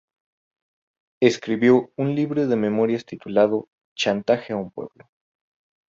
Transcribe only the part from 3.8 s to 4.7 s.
"Chantaje a